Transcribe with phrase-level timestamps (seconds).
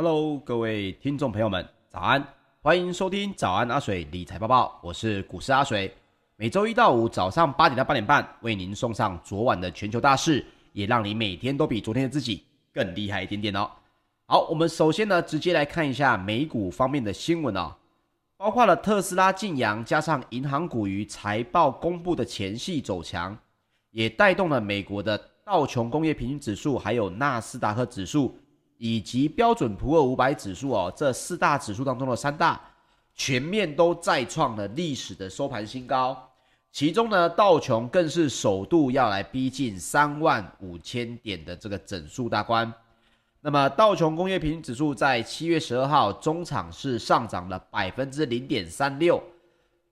[0.00, 2.24] Hello，各位听众朋友们，早安！
[2.62, 5.92] 欢迎收听早安阿水理财报报，我是股市阿水。
[6.36, 13.68] 每周一到五早上八点到八点半，为您送上昨晚的全球大事，也让你每天都比昨天的自己更厉害一点点哦。
[14.26, 17.74] 好，我们首先呢，直接来看一下美股方面的新闻哦，
[18.36, 23.36] 包括了特斯拉晋阳，加上银行股于财报公布的前夕走强，
[23.90, 28.38] 也带动了美国的道琼工业平均指数，还有纳斯达克指数。
[28.78, 32.58] 以及标准普尔五百指数哦，这四大指数当中的三大
[33.14, 36.16] 全面都再创了历史的收盘新高，
[36.70, 42.72] 其中呢，道琼更是首度要来逼近三万五千点的这个整数大关。
[43.40, 49.22] 那么道琼工业平均指数在七月十二号中场是上涨了百分之零点三六，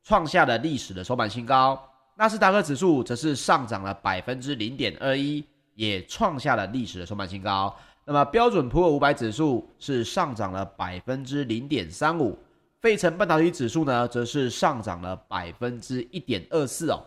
[0.02, 1.80] 创下了历史的收盘新高。
[2.16, 5.44] 纳斯达克指数则是上涨了百分之零点二一，
[5.74, 7.76] 也创下了历史的收盘新高。
[8.08, 12.38] 那么标准普尔五百指数是上涨了百分之零点三五，
[12.80, 17.02] 费城半导体指数呢，则是上涨了百分之一点二四哦。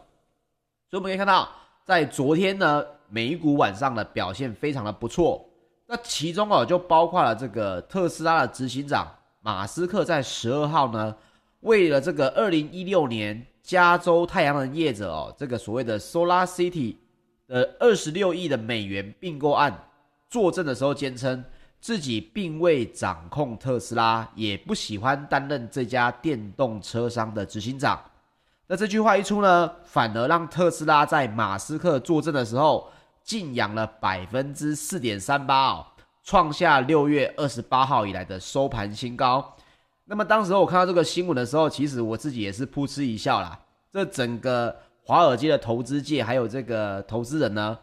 [0.90, 1.50] 所以我们可以看到，
[1.86, 5.50] 在昨天呢，美股晚上的表现非常的不错。
[5.88, 9.10] 那其中哦，就包括了这个特斯拉的执行长
[9.40, 11.16] 马斯克在十二号呢，
[11.62, 16.98] 为了这个二零一六年加州太阳能业者哦，这个所谓的 Solar City
[17.48, 19.86] 的二十六亿的美元并购案。
[20.30, 21.44] 作证的时候，坚称
[21.82, 28.00] 自己并未掌控特斯拉，也不喜欢担任这家电动车商的执行长。
[28.68, 32.88] 那这句话一出呢，反而让特斯拉在马斯克作证的时候，
[33.24, 35.86] 劲扬了百分之四点三八哦，
[36.24, 39.56] 创下六月二十八号以来的收盘新高。
[40.06, 43.60] 那么当时我看到这个新闻的时候，其实我自己也是噗嗤一笑啦。
[43.92, 47.76] 这整个华尔街的投资界，还有这个投资人呢。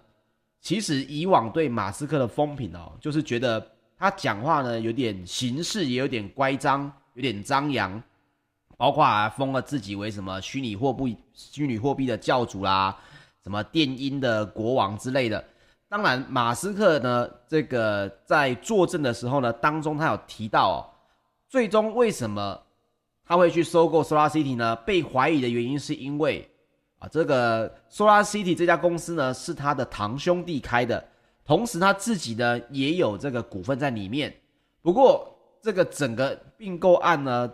[0.66, 3.64] 其实以往对马斯克的风评哦，就是觉得
[3.96, 8.02] 他讲话呢有点形式，也有点乖张，有点张扬，
[8.76, 12.98] 包括啊封了自己为什么虚拟货币、虚拟货币的教主啦，
[13.44, 15.44] 什么电音的国王之类的。
[15.88, 20.78] 当然，马斯克呢这个在作证的时候呢，当中他有提到哦，
[21.48, 22.60] 最终为什么
[23.24, 24.74] 他会去收购 SolarCity 呢？
[24.74, 26.50] 被怀疑的原因是因为。
[26.98, 31.02] 啊，这个 Solar City 这家公司呢，是他的堂兄弟开的，
[31.44, 34.34] 同时他自己呢也有这个股份在里面。
[34.82, 37.52] 不过这个整个并购案呢，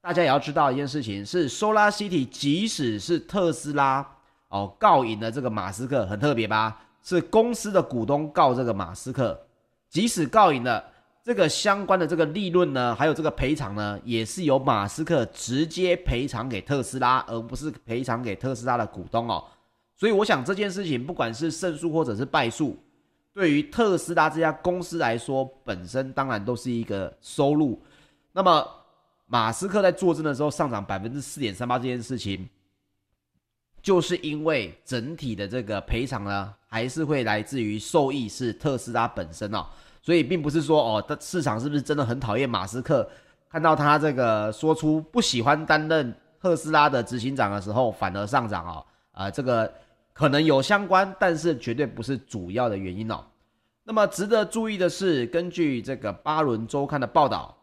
[0.00, 4.06] 大家也要知道一件事情是，Solar City 即使是特斯拉
[4.48, 6.80] 哦告赢了这个马斯克，很特别吧？
[7.02, 9.40] 是公司的股东告这个马斯克，
[9.88, 10.84] 即使告赢了。
[11.22, 19.44] 这个相关的这个利润呢，还有这个赔偿呢，也是由马斯克直接赔偿给特斯拉，而不是赔偿给特斯拉的股东哦。
[19.94, 22.74] 所以我想这件事情，不管是胜诉或者是败诉，
[23.34, 27.78] 对于特斯拉这家公司来说，本身当然都是一个收入。
[28.32, 28.66] 那么
[29.26, 32.48] 马斯克在作证的时候上涨百分之四点三八这件事情，
[33.82, 39.66] 就是因为整体的这个赔偿呢，还是会来自于受益是特斯拉本身哦。
[40.02, 43.08] 所以并不是说哦，市场是不是真的很讨厌马斯克？
[43.50, 48.84] 看到他这个说出不喜欢担任特斯拉的执行长的时候，反而上涨哦。
[49.12, 49.70] 啊、这个
[50.12, 53.22] 可能有相关，但是绝对不是主要的原因哦。
[53.82, 57.54] 那么值得注意的是，根据这个巴伦周刊的报道，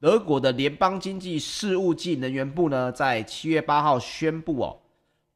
[0.00, 4.78] 德国的联邦经济事务暨能源部呢，在七月八号宣布哦，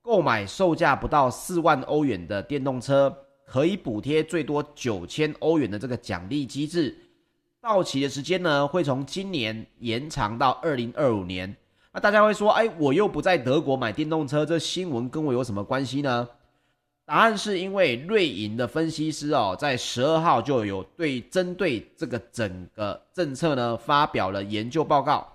[0.00, 3.14] 购买售价不到四万欧元的电动车。
[3.46, 6.94] 可以补贴最多九千欧元的这个奖励机制，
[7.60, 11.56] 到期的时间呢，会从今年延长到二零二五年。
[11.92, 16.28] 那大家会说，哎，我又不在德国买电动车，这新闻跟我有什么关系呢？
[17.06, 25.26] 答案是因为瑞银的分析师哦，在十二号就有对针对这个整个政策呢发表了研究报告。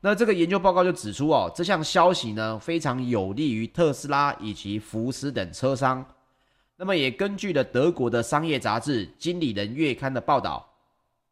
[0.00, 6.04] 那这个研究报告就指出哦，这项消息呢非常有利于特斯拉以及福斯等车商。
[6.82, 10.66] 那么也根据了德国的商业杂志《经理人月刊》的报道，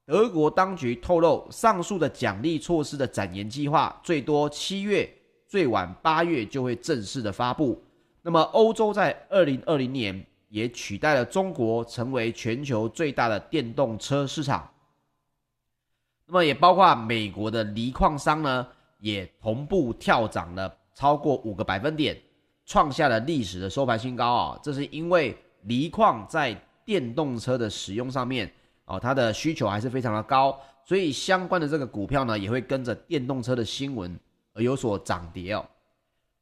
[0.05, 5.11] 德国当局透露，上述的奖励措施的展延计划最多七月，
[5.47, 7.83] 最晚八月就会正式的发布。
[8.21, 14.71] 那么欧洲在二零二零年也取代了中国，成为全球最大的电动车市场。
[16.27, 22.21] 那么也包括美国的锂矿商呢，也同步跳涨了超过五个百分点。
[22.69, 24.61] 创下了历史的收盘新高啊！
[24.63, 28.53] 这是因为锂矿在电动车的使用上面
[28.85, 34.15] 哦，它的需求还是非常的高，所以相关的这个股票呢，也会跟着电动车的新闻
[34.53, 35.65] 而有所涨跌哦。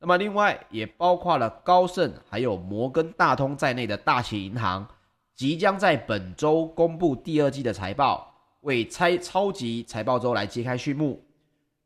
[0.01, 4.85] 那么另外也包括了高盛还有摩根大通在内的大型银行，
[5.33, 11.23] 即将在本周公布第二季的财报，为拆超级财报周来揭开序幕，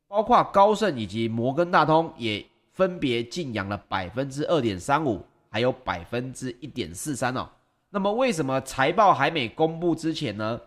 [0.07, 2.43] 包括高盛以及摩根大通也
[2.81, 7.47] 分别劲扬了百分之二点三五，还有百分之一点四三哦。
[7.91, 10.59] 那么为什么财报还没公布之前呢，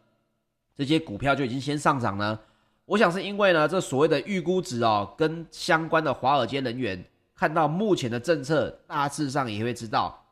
[0.76, 2.38] 这些股票就已经先上涨呢？
[2.84, 7.04] 我想是因为呢，这所谓的预估值哦，跟相关的华尔街人员
[7.34, 10.24] 看到目前的政策，大致上也会知道，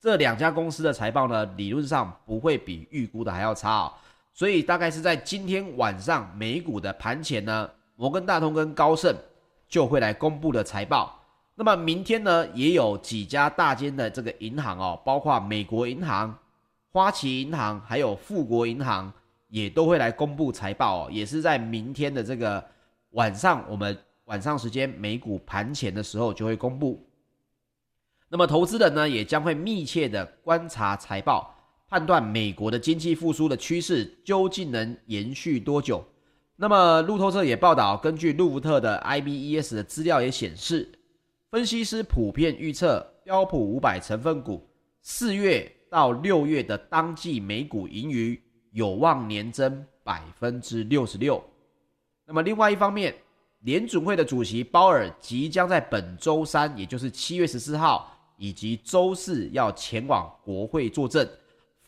[0.00, 3.92] 这两家公司的财报呢，理论上不会比预估的还要差哦。
[4.32, 9.14] 所以大概是在今天晚上美股的盘前呢，摩根大通跟高盛
[9.70, 11.16] 就会来公布的财报。
[11.54, 16.36] 那么明天呢，也有几家大间的这个银行哦，包括美国银行、
[16.90, 19.12] 花旗银行，还有富国银行，
[19.48, 22.62] 也都会来公布财报哦，也是在明天的这个
[23.10, 27.06] 晚上，我们晚上时间美股盘前的时候就会公布。
[28.28, 31.54] 那么投资人呢，也将会密切的观察财报，
[31.88, 36.02] 判断美国的经济复苏的趋势究竟能延续多久。
[36.62, 40.86] 那么路透社也报道，根据路福特的 IBES 的资料也显示。
[41.50, 44.68] 分析师普遍预测，标普五百成分股
[45.00, 48.38] 四月到六月的当季每股盈余
[48.72, 51.42] 有望年增百分之六十六。
[52.26, 53.14] 那么另外一方面，
[53.60, 61.26] 联准会的主席鲍尔即将在本周三，也就是七月十四号以及周四要前往国会作证，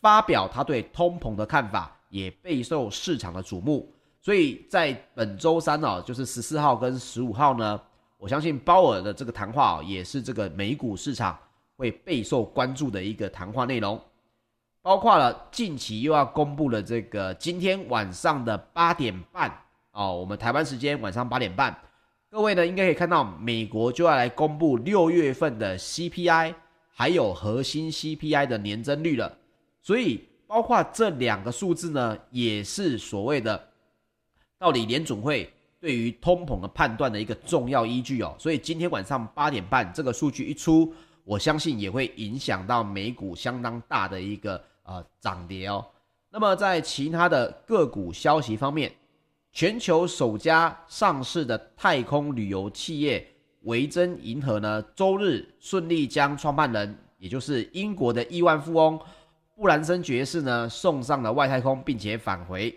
[0.01, 3.93] 发表他对通膨的看法，也备受市场的瞩目。
[4.23, 7.79] 所以在本周三哦，就是十四号跟十五号呢。
[8.17, 11.37] 我相信鲍尔的这个谈话哦，也是这个美股市场
[11.75, 13.99] 会备受关注的一个谈话内容，
[14.81, 19.53] 包括了近期又要公布了这个今天晚上的八点半
[19.91, 21.77] 哦，我们台湾时间晚上八点半，
[22.31, 26.55] 各位呢应该可以看到美国就要来公布六月份的 CPI，
[26.93, 29.37] 还有核心 CPI 的年增率了，
[29.81, 33.67] 所以包括这两个数字呢，也是所谓的
[34.63, 35.51] 到底联准会。
[35.77, 40.93] 对于通膨的判断的一个重要依据哦，所以今天晚上八点半这个数据一出，
[41.25, 45.85] 我相信也会影响到美股相当大的一个呃涨跌哦。
[46.29, 48.89] 那么在其他的个股消息方面，
[49.51, 53.27] 全球首家上市的太空旅游企业
[53.63, 58.97] 维珍银河呢，周日顺利将创办人，也就是英国的亿万富翁
[59.53, 62.73] 布兰森爵士呢送上了外太空，并且返回。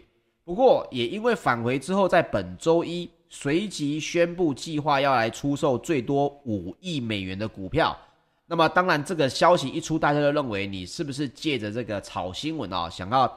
[0.46, 7.98] 不过，也因为返回之后，在本周一随即宣布计划要来出售最多五亿美元的股票。
[8.46, 13.28] 那么，当然这个消息一出，大家就认为你是不是借着这个炒新闻啊，想要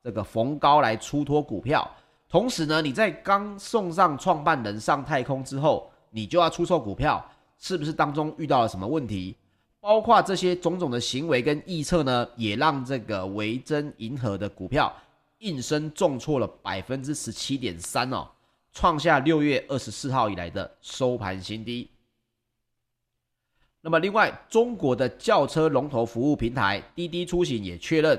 [0.00, 1.90] 这个逢高来出脱股票？
[2.28, 9.34] 同时呢，你在刚送上创办人上太空之后，你就要出售股票，是不是当中遇到了什么问题？
[9.80, 14.92] 包括这些种种的行为跟预测呢，也让这个维珍银河的股票。
[15.44, 18.26] 应声重挫了百分之十七点三哦，
[18.72, 21.90] 创下六月二十四号以来的收盘新低。
[23.82, 28.18] 那么，另外，中国的轿车龙头服务平台滴滴出行也确认，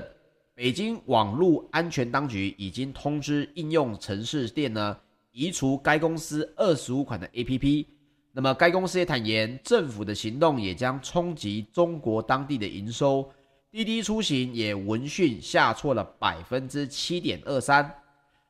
[0.54, 4.96] 北京网络安全当局已经通知应用城市店呢，
[5.32, 7.86] 移除该公司二十五款的 APP。
[8.30, 13.28] 那么，该公司也坦言，政府的行动也将冲击中国当地的营收。
[13.76, 17.94] 滴滴出行也闻讯下挫了百分之七点二三。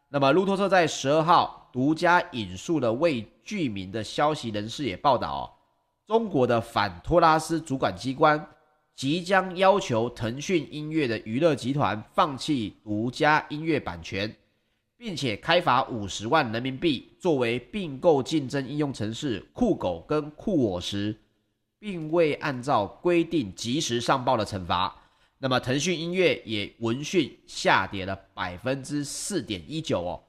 [0.09, 5.59] 那么路透社在十二号独家引述了未具名的消息人士也报道，
[6.06, 8.40] 中国的反托拉斯主管机关
[8.95, 14.33] 即将要求腾讯音乐的娱乐集团放弃独家音乐版权，
[14.97, 21.18] 并且开罚五十万人民币作为并购竞争应用程式酷狗跟酷我时，
[21.80, 24.95] 并未按照规定及时上报的惩罚。
[25.38, 30.23] 那么腾讯音乐也闻讯下跌了百分之四点一九哦，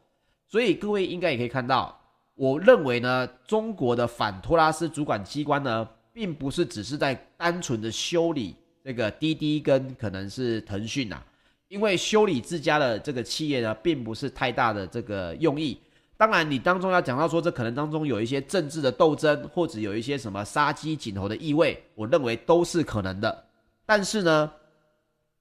[0.48, 1.98] 所以各位应该也可以看到，
[2.36, 11.24] 我认为呢，中国的反托拉斯主管机关呢，并不是只是在单纯的修理这个滴滴跟可能是腾讯呐，
[11.70, 15.80] 因为修理自家的这个企业呢，并不是太大的这个用意。
[16.18, 23.46] 当然，你当中要讲到说这可能当中有一些政治的斗争，或者有一些什么杀鸡儆猴的意味，我认为都是可能的。
[23.86, 24.52] 但是呢，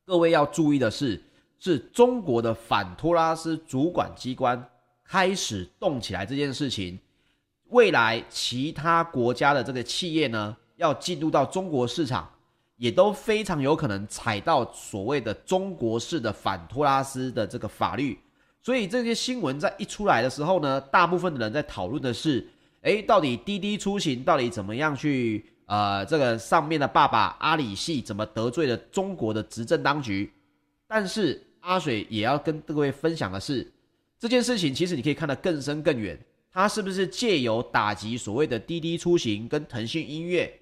[0.07, 1.21] 各位要注意的是，
[1.59, 4.71] 是中国的反托拉斯主管机关
[5.05, 6.97] 开始动起来这件事情，
[7.71, 12.31] 未来其他国家的这个企业呢，要进入到中国市场，
[12.77, 18.17] 也都非常有可能踩到所谓的中国式的反托拉斯的这个法律。
[18.63, 22.49] 所以这些新闻在一出来的时候呢，大部分的人在讨论的是，
[22.83, 25.45] 诶，到底滴滴出行到底怎么样去？
[25.67, 30.33] 呃，这个上面的爸爸阿里系怎么得罪了中国的执政当局？
[30.87, 33.71] 但是阿水也要跟各位分享的是，
[34.19, 36.17] 这件事情其实你可以看得更深更远，
[36.53, 40.53] 他是不是借由打击所谓的滴滴出行跟腾讯音乐，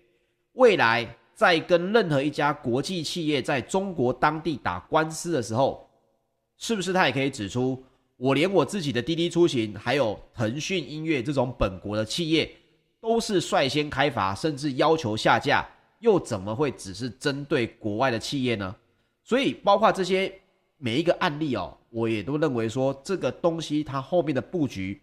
[0.55, 5.87] 未来在跟任何一家国际企业在中国当地打官司的时候，
[6.57, 7.85] 是不是他也可以指出，
[8.17, 12.51] 我连我自己的滴滴出行，还有腾讯音乐这种本国的企业，
[13.05, 15.63] 都是率先开罚，甚至要求下架，
[15.99, 18.75] 又怎么会只是针对国外的企业呢？
[19.23, 20.33] 所以，包括这些
[20.79, 24.99] 每一个案例哦，我也都认为说，这个东西它后面的布局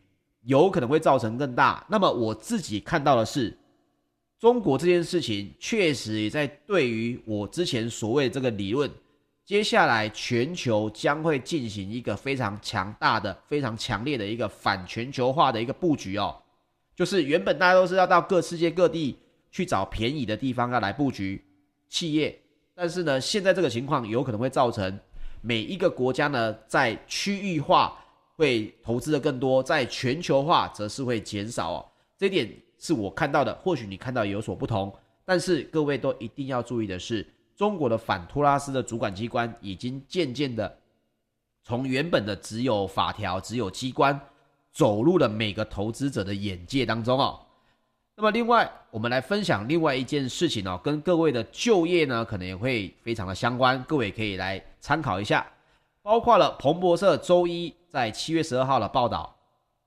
[0.46, 1.86] 有可能会造成更大。
[1.88, 3.56] 那么，我自己看到的是，
[4.40, 8.90] 中国这件事情确实也在对于我之前所谓这个理论。
[9.46, 16.41] 接下来，全球将会进行一个非常强大的、非常强烈的一个反全球化的一个布局哦。
[17.02, 19.18] 就是原本大家都是要到各世界各地
[19.50, 21.44] 去找便宜的地方要来布局
[21.90, 22.40] 企业，
[22.76, 25.00] 但是呢，现在这个情况有可能会造成
[25.42, 27.98] 每一个国家呢在区域化
[28.36, 31.86] 会投资的更多，在全球化则是会减少哦。
[32.20, 34.94] 这点是我看到的，或许你看到有所不同，
[35.26, 37.26] 但是各位都一定要注意的是。
[37.58, 40.78] 中国的反托拉斯的主管机关已经渐渐的
[41.64, 44.20] 从原本的只有法条、只有机关，
[44.74, 47.40] 走入了每个投资者的眼界当中哦。
[48.16, 55.46] 那么，另外我们来分享另外一件事情哦，跟各位的就业呢，可能也会非常的相关，各位可以来参考一下。
[56.04, 59.36] 包括了彭博社周一在七月十二号的报道，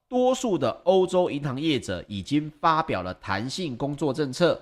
[0.09, 4.61] 多数的欧洲银行业者已经发表了弹性工作政策。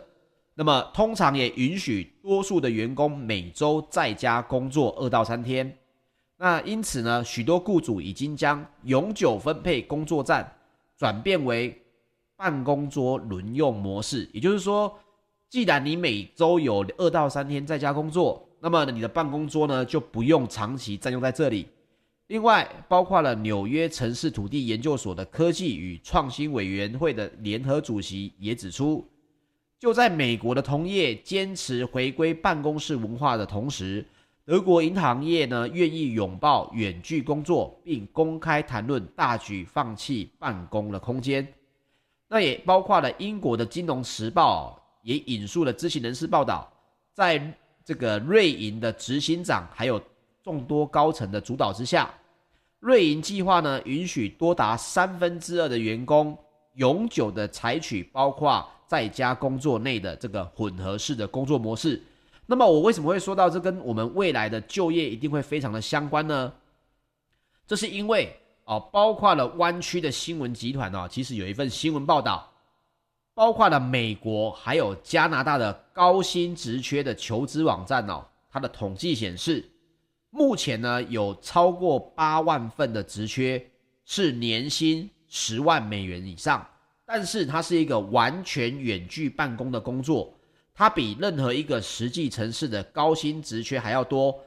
[0.55, 5.75] 那么，通常也允许多数的员工每周在家工作二到三天。
[6.43, 10.53] 那因此呢，许多雇主已经将永久分配工作站
[10.99, 11.81] 转变为
[12.35, 14.29] 办公桌轮用模式。
[14.33, 14.93] 也就是说，
[15.49, 21.69] 既然你每周有二到三天在家工作，那么你的办公桌呢就不用长期占用在这里。
[22.27, 29.07] 另外，包括了纽约城市土地研究所的科技与创新委员会的联合主席也指出。
[29.79, 34.05] 就在美国的同业坚持回归办公室文化的同时，
[34.45, 41.47] 德国银行业呢愿意拥抱远距工作，并公开谈论大举放弃办公的空间。
[42.29, 44.77] 那也包括了英国的《金融时报》
[45.09, 46.71] 也引述了知情人士报道，
[47.15, 47.41] 在
[47.85, 50.03] 这个瑞银的执行长还有
[50.43, 52.13] 众多高层的主导之下，
[52.81, 56.37] 瑞银计划呢允许多达三分之二的员工
[56.75, 58.67] 永久的采取包括。
[58.85, 62.03] 在家工作内的这个混合式的工作模式，
[62.47, 66.53] 那么我为什么会说到这跟我们未来的就业一定会非常的相关呢？
[67.67, 72.53] 这是因为哦，包括了湾区的新闻集团哦，其实有一份新闻报道，
[73.35, 79.65] 包括了美国还有加拿大的高薪职缺的求职网站哦，它的统计显示，
[80.31, 83.65] 目前呢有超过八万份的职缺
[84.05, 86.67] 是年薪十万美元以上。
[87.05, 90.33] 但是它是一个完全远距办公的工作，
[90.75, 94.39] 它比任何一个实际城市的高薪职缺还要多，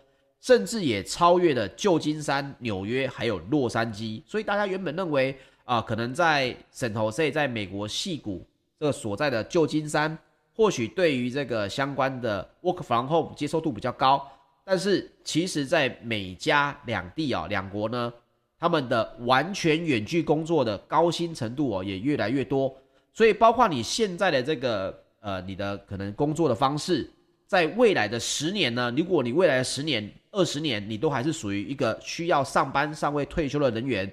[0.42, 4.22] 甚至也超越了旧金山、纽约还有洛杉矶。
[4.26, 8.46] 所以大家原本认为啊、可能在圣荷西，在美国矽谷
[8.80, 10.18] 这个所在的旧金山，
[10.56, 14.28] 或许对于这个相关的 work from home 接受度比较高。
[14.64, 18.14] 但是其实，在美加两地啊，两国呢。
[18.58, 22.74] 他们的完全远距工作的高薪程度哦，也越来越多，
[23.14, 27.10] 所以包括你现在的这个呃，你的可能工作的方式，
[27.48, 34.08] 在未来的十年呢，如果你未来的十年、二十年，你都还是属于一个需要上班尚未退休的人员，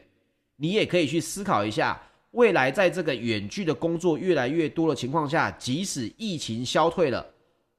[0.56, 7.26] 你也可以去思考一下，未来在这个远距的工作越来越多的情况下，即使疫情消退了，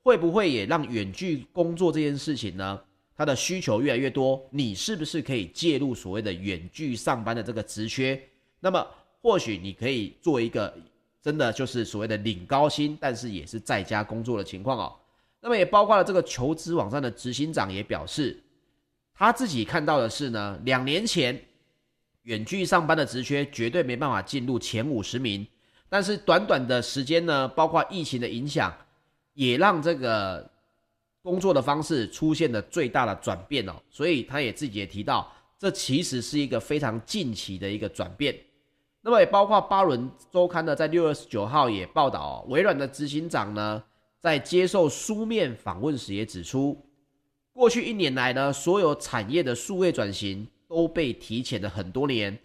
[0.04, 2.80] 会不会也让远距工作这件事情呢？
[3.18, 8.22] 它的需求越来越多，你是不是可以介入所谓的远距上班的这个职缺？
[8.60, 8.86] 那么
[9.24, 10.72] 或许你可以做一个
[11.24, 14.94] 真的就是所谓的领高薪，但是也是在家工作的情况哦。
[15.40, 18.38] 那么也包括了这个求职网站的执行长也表示，
[19.14, 21.42] 他自己看到的是呢，两年前
[22.24, 25.48] 远距上班的职缺绝对没办法进入前五十名，
[25.88, 28.72] 但是短短的时间呢，包括疫情的影响，
[29.34, 30.52] 也让这个。
[31.26, 38.36] 工作的方式出现了最大的转变哦，所以他也自己也提到，这其实是一个非常近期的一个转变。
[39.04, 43.84] 那么也包括巴伦周刊呢，在六月十九号也报道哦，微软的执行长呢，
[44.22, 46.84] 在接受书面访问时也指出，
[47.52, 52.40] 过去一年来呢，所有产业的数位转型都被提前了很多年，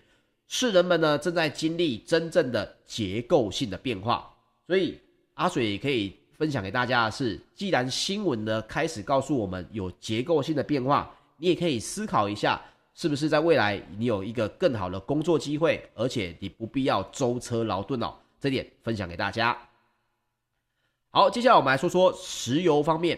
[0.49, 4.29] 是人们呢正在经历真正的结构性的变化。
[4.67, 5.01] 所以
[5.35, 6.17] 阿水也可以。
[6.39, 12.63] 分享给大家的是，既然新闻呢开始告诉我们有结构性的变化，你也可以思考一下，
[13.01, 18.13] 是不是在未来你有一个更好的工作机会，而且你不必要舟车劳顿哦。
[18.41, 19.57] 这点分享给大家。
[21.11, 23.17] 好，接下来我们来说说石油方面。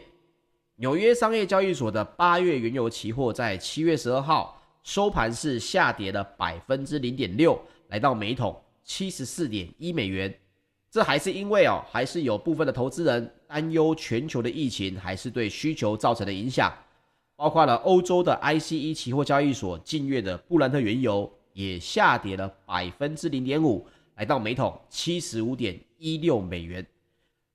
[0.77, 10.39] 纽约商业交易所的八月原油期货在七月十二号收盘是下跌了百分之零点六，来到每桶七十四点一美元。
[10.91, 16.71] 这还是因为哦，还是有部分的投资人担忧全球的疫情还是对需求造成的影响。
[17.41, 26.87] 包括了欧洲的 ICE 期货交易所近月的布兰特原油也下跌了百分之零点五，来到每桶七十五点一六美元。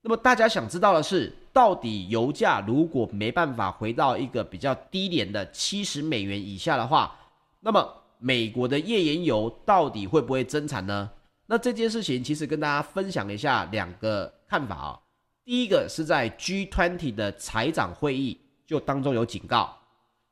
[0.02, 7.16] 那么大家想知道的是，到底油价如果没办法回到一个比较低廉的七十美元以下的话，
[7.60, 11.08] 那么美国的页岩油到底会不会增产呢？
[11.46, 15.00] 那这件事情其实跟大家分享一下两个看法啊、
[15.44, 18.40] 第一个是在 G20 的财长会议。
[18.66, 19.74] 就当中有警告，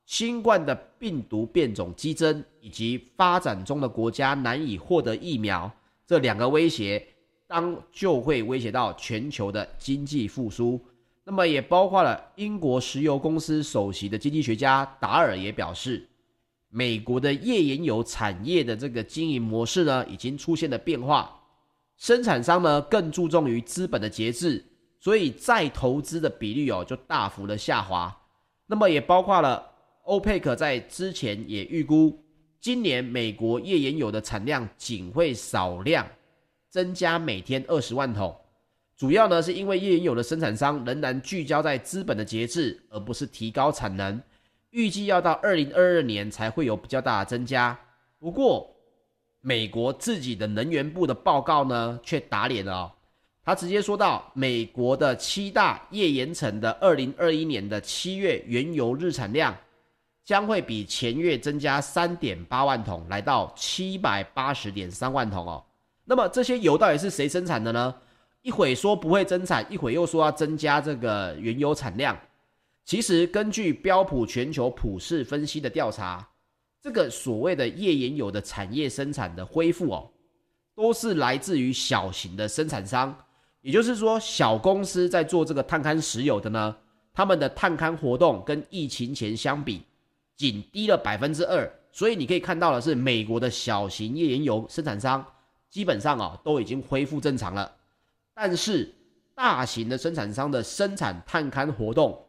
[0.06, 5.70] 新冠的病毒变种激增，以及发展中的国家难以获得疫苗，
[6.06, 7.06] 这两个威胁，
[7.46, 10.80] 当就会威胁到全球的经济复苏。
[11.26, 16.06] 那么也包括了英国石油公司首席的经济学家达尔也表示，
[16.68, 21.40] 美国的页岩油产业的这个经营模式呢，已经出现了变化，
[21.96, 24.62] 生产商呢更注重于资本的节制，
[25.00, 28.14] 所以再投资的比率哦就大幅的下滑。
[28.66, 29.70] 那么也包括了
[30.04, 32.18] 欧佩克在之前也预估，
[32.60, 36.06] 今年美国页岩油的产量仅会少量
[36.70, 38.34] 增加每天二十万桶，
[38.96, 44.20] 主要呢是因为页岩油的生产商仍然聚焦在资本的节制，而不是提高产能，
[44.70, 47.78] 预计要到二零二二年才会有比较大的增加。
[48.18, 48.74] 不过，
[49.40, 52.92] 美国自己的能源部的报告呢却打脸了。
[53.44, 59.54] 他直接说到，美国的七大页岩层的二零二一年的七月原油日产量
[60.24, 65.62] 将会比前月增加三点八万桶，来到七百八十点三万桶哦。
[66.06, 67.94] 那么这些油到底是谁生产的呢？
[68.40, 72.18] 一会说不会增产，一会又说要增加这个原油产量。
[72.86, 76.26] 其实根据标普全球普氏分析的调查，
[76.82, 80.10] 这个所谓的页岩油的产业生产的恢复哦，
[80.74, 83.14] 都是来自于小型的生产商。
[83.64, 86.76] 也就是说，小公司在做这个探勘石油的呢，
[87.14, 89.82] 他们的探勘活动跟疫情前相比，
[90.36, 91.66] 仅低了百分之二。
[91.90, 95.24] 所以你可以看到的是，美国的小型页岩油生产商
[95.70, 97.74] 基本上啊都已经恢复正常了。
[98.34, 98.94] 但是
[99.34, 102.22] 大型的生产商的生产探勘活动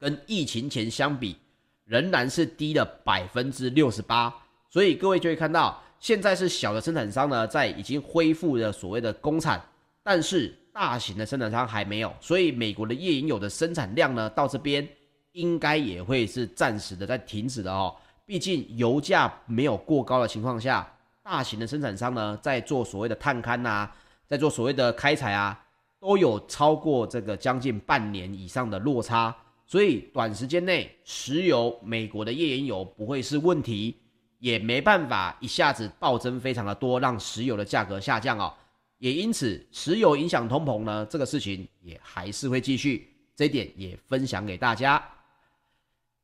[0.00, 1.36] 跟疫情前相比，
[1.84, 4.34] 仍然是低了百分之六十八。
[4.68, 9.62] 所以各位就会看到，现在是小的生产商呢，在已经恢复了所谓的工厂。
[10.02, 14.86] 但是大型的生产商还没有，所以美国的页岩油的生产量呢，到这边
[15.32, 17.94] 应该也会是暂时的在停止的哦。
[18.24, 20.88] 毕竟油价没有过高的情况下，
[21.22, 23.92] 大型的生产商呢，在做所谓的探勘啊，
[24.26, 25.60] 在做所谓的开采啊，
[25.98, 29.36] 都有超过这个将近半年以上的落差，
[29.66, 33.96] 所以短时间内石油美国的页岩油不会是问题，
[34.38, 38.54] 也没办法一下子暴增非常的多，让石油的价格下降哦。
[39.00, 45.02] 也因此，石油影响通膨呢，这个事情也还是会继续，这一点也分享给大家。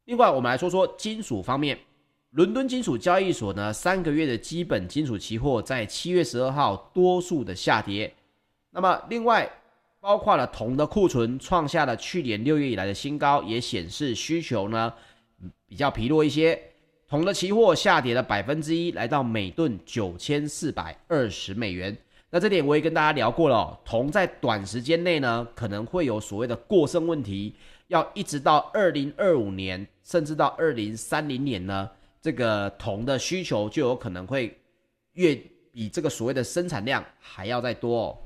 [0.04, 1.78] 另外，我们来说说金属方面，
[2.32, 8.14] 伦敦金属交易所呢，三个月的基本金属期货在七月十二号多数的下跌。
[8.70, 9.50] 那么，另外
[9.98, 14.92] 包括了铜的库存创下了去年六月以来的新高，也显示需求呢
[15.66, 16.62] 比较疲弱一些。
[17.08, 21.96] 铜的期货下跌了百分之一，来到每吨九千四百二十美元。
[22.36, 27.54] 那这点我也跟大家聊过了，铜在短时间内呢，可能会有所谓的过剩问题，
[27.86, 31.88] 要一直到二零二五年，甚至到二零三零年呢，
[32.20, 34.54] 这个铜的需求就有可能会
[35.14, 35.34] 越
[35.72, 38.18] 比这个所谓的生产量还要再多哦。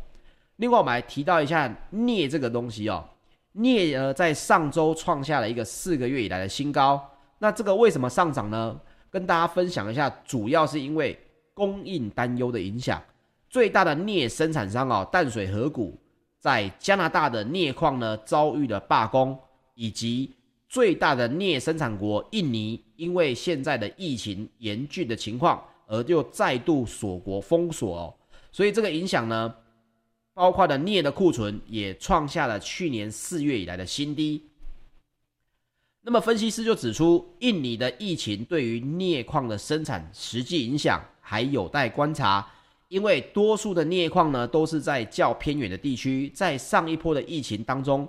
[0.57, 3.09] 另外，我们来提到一下镍这个东西哦，
[3.53, 7.01] 镍呃在上周创下了一个四个月以来的新高，
[7.39, 8.81] 那这个为什么上涨呢？
[9.09, 11.17] 跟大家分享一下，主要是因为
[11.55, 13.01] 供应担忧的影响。
[13.51, 15.99] 最大的镍生产商哦，淡水河谷
[16.39, 19.37] 在加拿大的镍矿呢遭遇了罢工，
[19.75, 20.33] 以及
[20.69, 28.15] 最大的镍生产国印尼，因为现在的疫情严峻的情况，而又再度锁国封锁哦，
[28.53, 29.53] 所以这个影响呢，
[30.33, 34.49] 包括了镍的库存也创下了去年四月以来的新低。
[36.03, 42.49] 那么分析师就指出，印尼的疫情对于镍矿的生产实际影响还有待观察。
[42.91, 48.07] 因为多数的镍矿呢，都是在较偏远的地区，在上一波的疫情当中，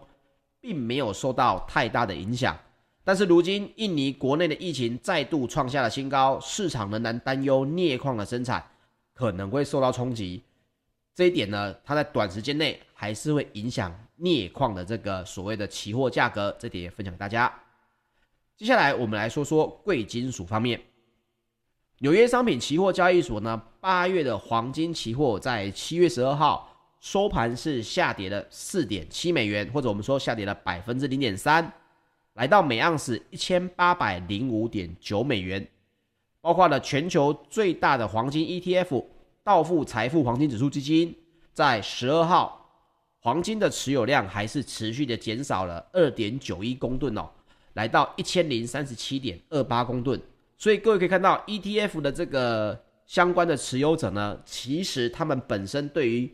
[0.59, 2.57] 并没有受到太大的影响。
[3.03, 8.63] 但是如今印尼国内的疫情再度创下了新高，市场仍然担忧镍矿的生产
[9.13, 10.41] 可能会受到冲击。
[11.13, 16.55] 这一点呢，它在短时间内还是会影响镍矿的这个所谓的期货价格。
[16.57, 17.53] 这点也分享给大家。
[18.57, 20.81] 接下来我们来说说贵金属方面，
[22.03, 26.67] 纽约商品期货交易所呢，八月的黄金期货在七月十二号
[26.99, 31.71] 收盘是下跌了四点七美元，或者我们说下跌了百分之零点三，
[32.33, 35.67] 来到每盎司一千八百零五点九美元。
[36.41, 39.05] 包括了全球最大的黄金 ETF。
[39.43, 41.15] 道富财富黄金指数基金
[41.53, 42.67] 在十二号，
[43.19, 47.29] 黄金的持有量还是持续的减少了二点九一公吨哦，
[47.73, 50.19] 来到一千零三十七点二八公吨。
[50.61, 56.31] 所以各位可以看到，ETF 的这个相关的持有者呢，其实他们本身对于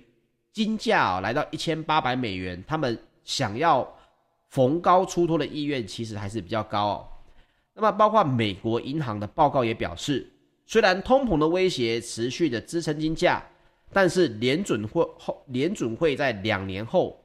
[0.52, 3.88] 金价啊来到一千八百美元，他们想要
[4.50, 7.08] 逢高出脱的意愿其实还是比较高哦。
[7.74, 10.30] 那么包括美国银行的报告也表示。
[10.66, 13.42] 虽然通膨的威胁持续的支撑金价，
[13.94, 17.18] 但是联准会后联准会在两年后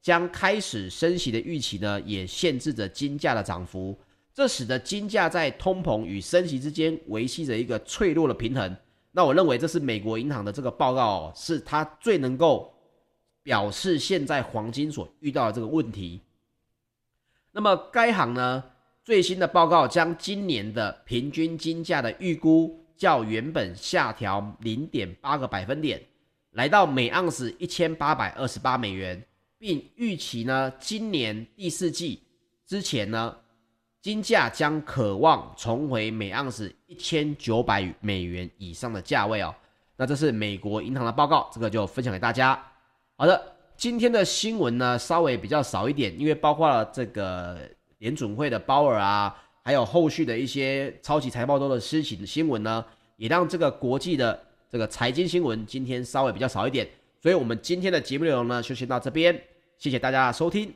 [0.00, 3.94] 将开始升息的预期呢，也限制着金价的涨幅。
[4.36, 8.76] 这使得金价在通膨与升息之间维系着一个脆弱的平衡。
[9.10, 12.70] 那我认为这是美国银行的这个报告哦，是它最能够
[13.42, 16.20] 表示现在黄金所遇到的这个问题。
[17.50, 18.62] 那么该行呢，
[19.02, 22.78] 最新的报告将今年的平均金价的预估。
[22.98, 26.02] 较原本下调零点八个百分点，
[26.52, 29.22] 来到每盎司一千八百二十八美元，
[29.58, 32.22] 并预期呢，今年第四季
[32.66, 33.36] 之前呢，
[34.06, 39.52] 金价将渴望重回每盎司一千九百美元以上的价位哦。
[39.96, 42.56] 那这是美国银行的报告，这个就分享给大家。
[43.16, 47.58] 好的，今天的新闻呢稍微比较少一点，因为包括了这个
[47.98, 49.36] 联准会的鲍尔啊。
[49.64, 52.84] 还有后续的一些超级财报周的事情的新闻呢，
[53.16, 54.40] 也让这个国际的
[54.70, 56.88] 这个财经新闻今天稍微比较少一点，
[57.20, 59.36] 所以我们今天的节目内容呢就先到这边，
[59.76, 60.72] 谢谢大家的收听，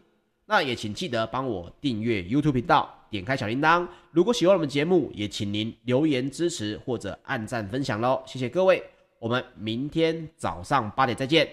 [0.47, 8.83] 那也请记得帮我订阅 YouTube 频道，点开小铃铛，如果喜欢我们节目，也请您留言支持或者按赞分享喽，谢谢各位，
[9.19, 11.49] 我们明天早上八点再见，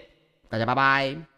[0.48, 1.37] 大家拜拜。